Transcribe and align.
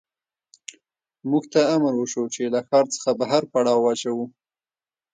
موږ 1.29 1.43
ته 1.53 1.61
امر 1.75 1.93
وشو 1.97 2.23
چې 2.33 2.41
له 2.53 2.59
ښار 2.67 2.85
څخه 2.95 3.09
بهر 3.19 3.41
پړاو 3.51 3.83
واچوو 3.83 4.25